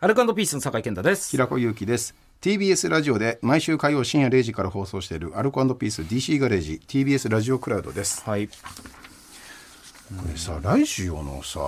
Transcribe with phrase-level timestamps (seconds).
[0.00, 1.28] アルコピースの酒井健太です。
[1.28, 8.46] 平子祐希です TBS ラジオで毎週火曜深夜0時から放送しているアルコピース DC ガレージ TBS ラジオクラウドですはい。
[8.46, 8.54] こ
[10.30, 11.58] れさラジオのさ、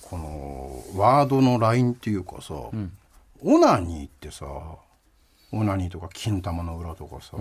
[0.00, 4.46] このワードのラインっていうかさ、オナニーってさ
[5.52, 7.36] オナニーとか金玉の裏とかさ、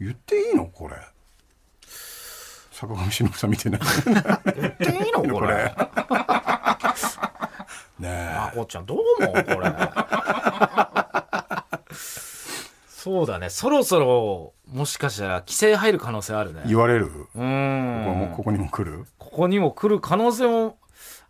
[0.00, 0.96] 言っていいのこれ？
[2.72, 3.80] 坂上忍さん見てない？
[4.56, 5.72] 言っていいのこれ。
[8.02, 9.72] ねえあこちゃんどう思うこれ。
[12.88, 13.50] そうだね。
[13.50, 16.62] そろそろ、もしかしたら規制入る可能性あるね。
[16.66, 18.32] 言われる、うここもん。
[18.36, 19.06] ここにも来る？
[19.18, 20.78] ここにも来る可能性も、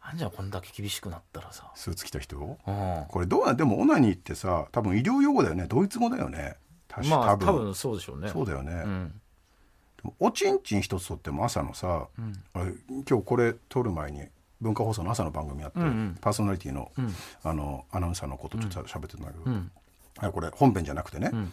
[0.03, 1.71] あんじゃん、こんだけ厳しくなったらさ。
[1.75, 2.37] スーツ着た人？
[2.37, 3.05] うん。
[3.09, 6.57] これどうなんでもオナニーってさ多分医療用語だよねドイツ語だよね
[6.89, 8.29] 確かまあ、多分,、多分そうでしょうね。
[8.29, 9.21] そうだよね、うん。
[10.21, 12.09] おちんちん一つとっても朝のさ、
[12.53, 12.75] あれ
[13.09, 14.25] 今日これ撮る前に
[14.63, 16.19] 文化放送の朝の番組あって、うんうん。
[16.21, 17.15] パーソナリティの,、ん。
[17.43, 19.71] あのアナウンサーのことちょっと喋ってたんだけど、ん。
[20.19, 21.53] あこれ本編じゃなくてね、ん。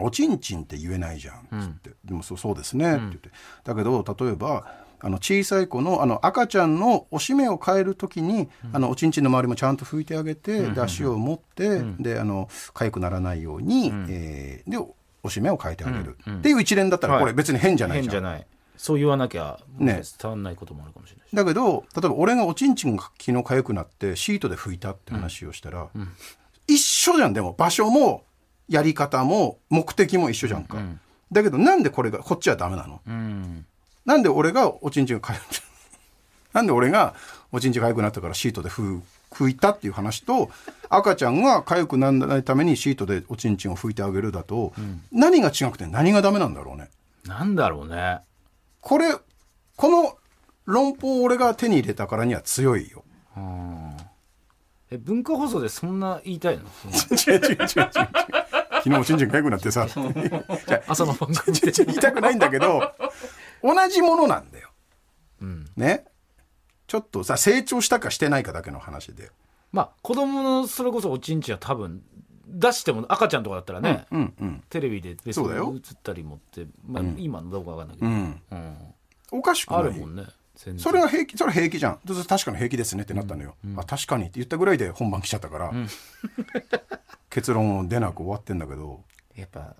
[0.00, 3.30] おちんちんって言えないじゃん」つって「でもそうそうですね」って言って。
[3.64, 4.66] だけど例えば
[5.02, 14.76] あの小さい子のあの赤ちゃんのおしめを変える時に、あのおちんちんの周りもちゃんと拭いてあげて、で足を持って、であの痒くならないように、えーで
[15.22, 18.12] おしめを変えてあげる、っていう一連だったらこれ別に変じゃないじゃん。
[18.12, 18.46] 変じゃない。
[18.82, 20.00] そう言わなきゃ、ね。
[20.18, 21.36] 伝わんないこともあるかもしれないし。
[21.36, 25.88] だけど例えば俺がおちんちんが昨日痒くなってシートで拭いたって話をしたら、
[26.66, 28.24] 一緒じゃんでも場所も
[28.70, 30.78] やり方も目的も一緒じゃんか、
[31.30, 33.02] だけどなんでこれがこっちはダメなの？
[33.06, 33.66] うん。
[34.06, 35.62] なんで俺がおちんちんが痒く
[36.54, 37.14] なんで俺が
[37.52, 40.48] おちんちんが痒くなったからシートで拭拭いたっていう話と
[40.88, 44.72] 赤ちゃんが痒くならないためにシートでおちんちんを拭いてあげるだと、
[45.12, 46.88] 何が違くて何がダメなんだろうね。
[47.26, 48.20] なんだろうね。
[48.80, 49.14] これ
[49.76, 50.16] この
[50.64, 53.04] 論法を俺が手に入れたからには強いよ。
[53.36, 53.96] うん。
[54.90, 56.64] え文化放送でそんな言いたいの？
[56.64, 57.66] 違う違う違う違う
[58.82, 59.86] 昨日おちんちんが痒くなってさ。
[60.88, 61.70] 朝の番組で。
[61.84, 62.92] 言いたくないんだけど
[63.62, 64.70] 同じものなんだよ。
[65.40, 65.70] うん。
[65.76, 66.04] ね？
[66.86, 69.30] ちょっとさ成長したかしてないかだけの話で。
[69.72, 72.02] まあ子供のそれこそおちんちんは多分
[72.50, 75.70] 出しても赤ちゃんとかだったらね、うんうんテレビで別そうだよ。
[75.70, 78.42] に映ったりもって、まあ、今のどうかわかんないけど、うん。
[78.50, 78.76] うん。
[79.32, 79.80] おかしくない？
[79.80, 80.24] あるもんね
[80.76, 81.98] それは平気それは平気じゃん。
[82.28, 85.72] 確かに平気ですねってなったのよ、あ確かにって言ったぐらいで本番来ちゃったから、
[87.30, 89.02] 結論出なく終わってんだけど。
[89.36, 89.74] やっぱ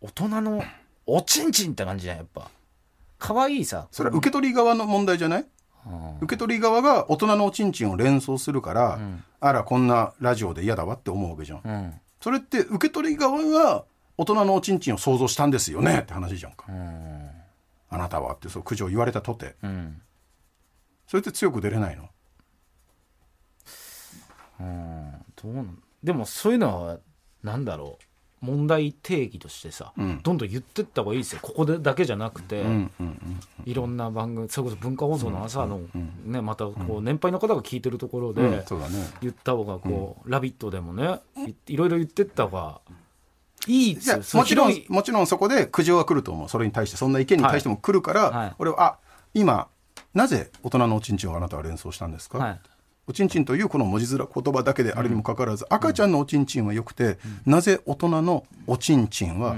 [0.00, 0.64] 大人の
[1.06, 2.50] おちんちんって感じじゃんやっぱ。
[3.18, 3.86] 可愛いさ。
[3.92, 5.40] それは受け取り側の問題じゃない？
[5.42, 5.46] うん
[6.20, 8.98] 受け取り側が大人のおちんちんを連想するから、
[9.40, 11.94] あらこんなラジオで嫌だわって思うわけじゃん、うん。
[12.20, 13.84] それって受け取り側が
[14.18, 16.00] 大人のおちんちんを想像したんですよね？
[16.00, 17.30] って話じゃんか、うん。
[17.88, 19.56] あなたはってそう苦情言われたとて。
[19.62, 20.02] うん。
[21.06, 22.08] それって強く出れないの？
[24.60, 25.12] うん。
[25.42, 25.66] どう
[26.04, 26.98] でもそういうのは
[27.42, 28.04] なんだろう？
[28.40, 30.20] 問題定義としてさ、うん。
[30.22, 31.40] どんどん言ってった方がいいですよ。
[31.42, 32.64] ここでだけじゃなくて、
[33.66, 38.42] いろんな番組それこそ文化放送の朝の、うんね、またこう年配の方が聞いてるところで、
[39.20, 42.80] 言った方がこう「ラビット!」でもねいいろいろ言ってった方が
[43.66, 46.48] いいですもちろんもちろんそこで苦情は来ると思う。
[46.48, 48.54] それに対してそんな意見に対しても来るから、はい。
[48.58, 48.98] 俺はあ
[49.34, 49.68] 今
[50.14, 52.60] なぜ大人のおちんちんをあなたは連想したんですか、はい
[53.10, 59.56] おちんちんというこの文字面言葉だけであるにもかかわらず、赤ちゃんのおちんちんはよくて、なぜ大人のおちんちんは、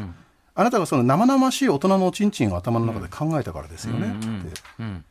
[0.55, 4.27] あなたがその生々しい大人のおちんちんを頭の中で考えたからですよね、って。
[4.81, 5.05] うん。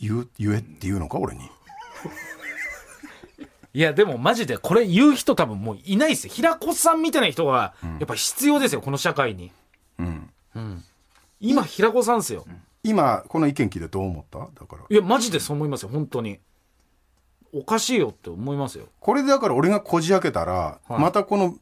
[0.00, 1.42] 言う言えって言うのか俺に？
[3.72, 6.32] いやでもマジでこれ言う人多分もういないですよ。
[6.32, 9.52] 平子さんみたいな人がやっぱ必要ですよこの社会に、
[9.98, 10.30] うん。
[10.56, 10.84] うん、
[11.40, 12.46] 今平子さんですよ、
[12.82, 14.38] 今この意見聞いてどう思った？
[14.38, 14.82] だから。
[14.88, 16.40] いやマジでそう思いますよ本当に
[17.58, 18.86] おかしいよって思いますよ。
[19.00, 21.00] これでだから俺がこじ開けたら、はい。
[21.00, 21.56] またこの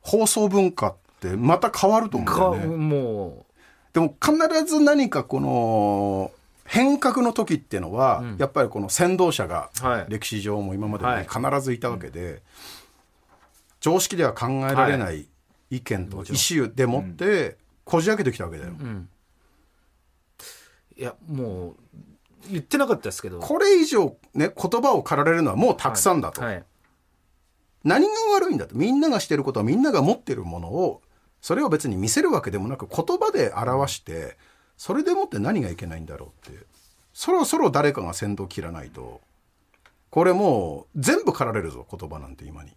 [0.00, 2.76] 放送文化ってまた変わると思かうんだよね。
[2.76, 3.46] も
[3.92, 6.32] でも必ず何かこの
[6.64, 10.06] 変革の時っていうのは、やっぱりこの先導者がはい。
[10.08, 11.26] 歴史上も今までもはい。
[11.28, 12.42] 必ずいたわけで、
[13.80, 15.26] 常識では考えられない
[15.70, 18.72] 意見と意思でもってこじ開けてきたわけだよ。
[18.78, 19.08] う、うん、
[20.96, 21.76] いやもう
[22.48, 23.40] 言ってなかったですけど。
[23.40, 26.40] これ以上ね言葉を駆られるのはもうたくさんだと。
[26.40, 26.64] はい。
[27.84, 28.74] 何が悪いんだと。
[28.74, 31.02] みんながしてることはみんなが持ってるものを
[31.40, 34.36] それを別に見せるわけでもなく言葉で表して
[34.76, 36.64] それでもって何がいけないんだろうって。
[37.12, 39.20] そろそろ誰かが先導切らないと。
[40.10, 42.72] これもう全部駆られるぞ言葉なんて今に。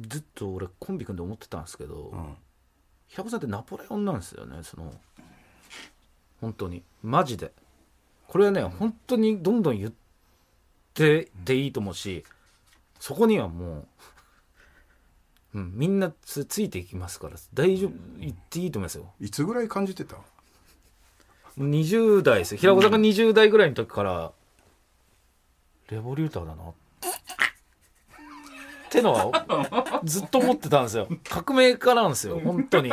[0.00, 2.36] ずっと俺コンビ組んで思ってたんですけど、ん。
[3.08, 4.92] 平子さんってナポレオンなんですよねその。
[6.40, 6.82] 本当に。
[7.02, 7.52] マジで
[8.36, 9.92] これはね本当にどんどん言っ
[10.92, 12.22] てていいと思うし
[13.00, 13.86] そこにはも
[15.54, 19.10] う、うん、みんなつついていきますから大丈夫言っていいと思いますよ。
[19.22, 20.16] いつぐらい感じてた
[21.58, 22.52] ？20代です。
[22.52, 24.32] よ平子さんが20代ぐらいの時から、
[25.88, 26.62] レボリューターだな。
[26.62, 26.74] っ
[28.90, 31.08] てのはずっと思ってたんですよ。
[31.24, 32.90] 革命家なんですよ本当に。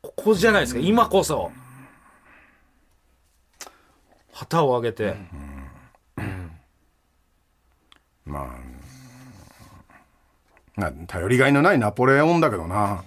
[0.00, 1.50] ここじゃないですか今こそ
[4.52, 5.16] 旗を上げて、
[8.24, 8.54] ま
[10.76, 13.04] あな頼りがいのないナポレオンだけどな。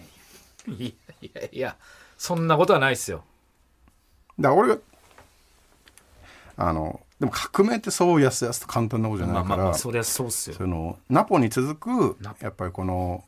[0.67, 0.89] いや
[1.21, 1.75] いやいや
[2.17, 3.23] そんなことはないですよ。
[4.39, 4.81] だから俺が
[6.57, 10.55] あのでも革命ってそうやすやすと簡単なことじゃなまあまあいから、まあそりゃそうっすよ。
[10.55, 13.23] そのナポに続くやっぱりこの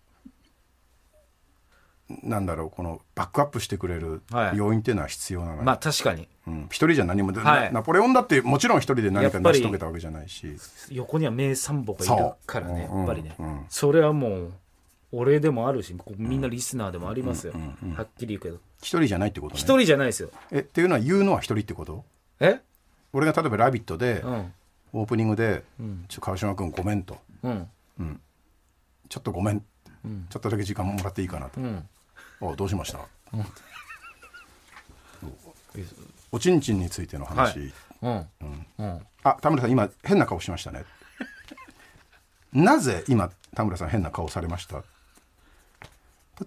[2.23, 4.57] なんだろうこのバックアップしてくれるはい。
[4.57, 6.27] 要因っていうのは必要なのよ、まあ確かに。
[6.47, 6.65] うん。
[6.65, 7.73] 一人じゃ何もで、はい。
[7.73, 10.55] ナポレオンだってもちろん一人で何か成し遂げたわけじゃないし。
[10.91, 12.97] 横には名参謀がいるからねそう。
[12.99, 14.53] やっぱりね、うんうんそれはもう
[15.13, 17.53] 俺でもあるしこうみんなリスナーでもありますよ、
[17.95, 18.57] はっきり言うけど。
[18.81, 19.59] 一人じゃないってことね。
[19.59, 20.29] 一人じゃないですよ。
[20.51, 22.03] えっていうのは言うのは一人ってこと？
[22.39, 22.59] え
[23.13, 24.53] 俺が例えば「ラビット!」でうん。
[24.93, 25.63] オープニングで
[26.07, 27.17] 「ちょ川島君ごめん」と。
[27.43, 27.67] うん
[29.09, 29.59] 「ちょっとごめん」
[30.29, 31.59] ちょっとだけ時間もらっていいかなと。
[31.59, 31.87] うん
[32.41, 32.99] 「おどうしました?」
[36.31, 37.73] おちんちんについての話、はい。
[38.01, 38.27] うん。
[38.79, 39.07] うん。
[39.23, 40.83] あ田村さん今変な顔しましたね。
[42.53, 44.83] なぜ今田村さん変な顔されました？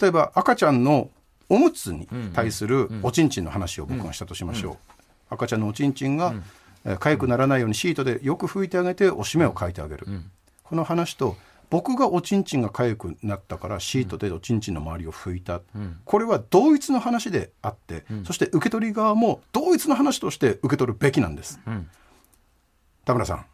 [0.00, 1.10] 例えば赤ちゃんの
[1.48, 4.76] おむつに対するおちんちんの話を僕がしたとしましょう、
[5.30, 6.34] 赤ちゃんのおちんちんが
[6.84, 10.06] えー痒くならないようにシートでよく拭いてあげておしめをかいてあげる、
[10.62, 11.36] この話と
[11.70, 15.60] 僕がおちんちんが痒くなったからシートでおちんちんの周りを拭いた、
[16.04, 21.88] これは同一の話であって、そして受け取り側も同一の話として受け取るべきなんです、ん。
[23.04, 23.44] 田村さ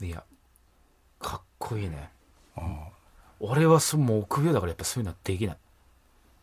[0.00, 0.04] ん。
[0.04, 0.24] いや
[1.20, 2.10] かっこいいね。
[3.40, 5.56] 俺はそもう臆病だからやっぱそういうのはできない。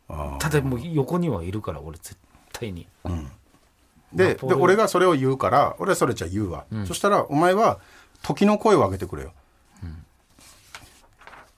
[0.10, 2.16] あただもう横にはいるから俺絶
[2.52, 2.88] 対に。
[4.14, 7.80] でで俺がそれを言うから俺はそれじゃ言うわ、そしたらお前は
[8.22, 9.34] 時の声を上げてくれよ、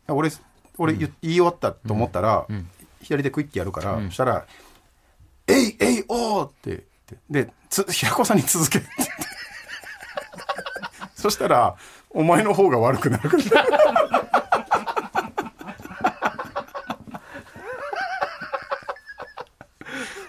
[0.08, 0.30] 俺
[0.78, 2.46] 俺言,、言い終わったと思ったら、
[3.02, 4.46] 左でクイッてやるから、そしたら
[5.48, 6.86] 「えいえいおー!」って
[7.30, 8.88] でつ平子さんに続けって。
[8.98, 9.14] 言って
[11.16, 11.76] そしたら
[12.12, 13.30] お前の方が悪くなる。
[13.30, 13.66] か ら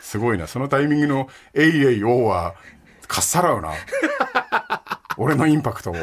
[0.00, 0.46] すごいな。
[0.46, 2.54] そのタイミングの「えいえいおー」は
[3.06, 3.72] かっさらうな。
[5.18, 5.94] 俺のインパクトを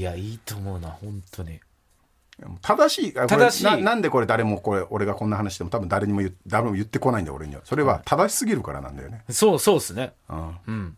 [0.00, 1.60] いやいいと思うな本当に。
[2.62, 3.64] 正しい正しい。
[3.64, 7.60] ななんでこれ誰もこれ俺がこんな話しても多分誰にも言誰も言ってこないんだよ俺には。
[7.64, 10.14] それは正しすぎるからなんだよね、そうそうっすね。
[10.30, 10.56] うん。
[10.66, 10.96] うん。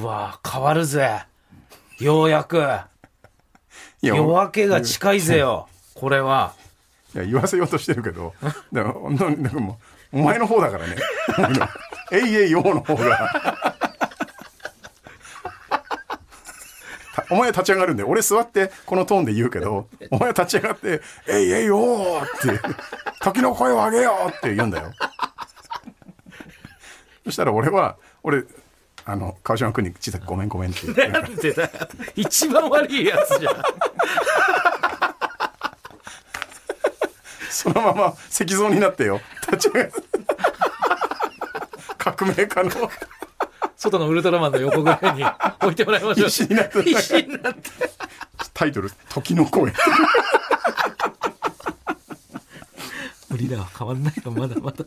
[0.00, 1.24] うわ変わるぜ。
[1.98, 2.58] ようやく。
[2.58, 2.86] いや
[4.02, 6.54] 夜明けが近いぜよこれは。
[7.12, 8.34] いや言わせようとしてるけど
[8.70, 9.80] でも本当になんかも
[10.12, 10.94] うお前の方だからね。
[11.38, 11.68] お前の
[12.12, 13.74] えいえいようの方がた
[17.30, 22.28] お前は立ち上がるんで俺座ってこのトーンで言うけど お前は立ち上がって「えいえいよー」っ
[22.60, 22.60] て
[23.20, 24.92] 「時の声を上げよう」って言うんだよ。
[27.24, 28.44] そしたら俺は俺
[29.06, 31.08] あの川島君に小さく「ごめんごめん」って言って。
[31.08, 31.70] なんでだよ。
[32.16, 33.54] 一番悪いやつじゃん。
[37.50, 39.20] そのまま石像になってよ。
[39.50, 39.92] 立ち上がる。
[41.98, 42.70] 革命家の
[43.84, 45.24] 外のウルトラマンの横ぐらいに
[45.60, 46.28] 置いてもらいましょう。
[46.28, 46.80] 石になって。
[46.80, 47.70] 石になって。
[48.52, 49.72] タイトル「時の声」
[53.28, 53.68] 無理だわ。
[53.76, 54.84] 変わんないよまだまだ。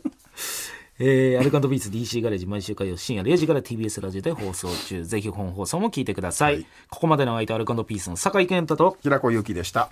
[1.00, 5.04] えー、アルカンドビーツ DC ガレージ毎週火曜深夜0時から TBS ラジオで放送中。
[5.04, 9.90] ぜひ本放送も聞いてください、ここまでの相手アルカンドピースの酒井健太と平子祐希でした